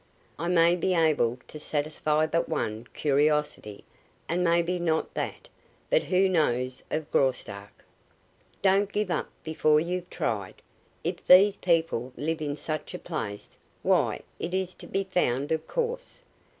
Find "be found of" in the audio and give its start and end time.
14.87-15.67